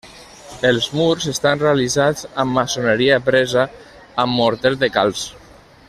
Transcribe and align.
Els 0.69 0.85
murs 0.99 1.27
estan 1.31 1.61
realitzats 1.65 2.25
amb 2.45 2.57
maçoneria 2.61 3.21
presa 3.29 3.67
amb 4.25 4.41
morter 4.43 4.73
de 4.87 4.91
calç. 4.99 5.29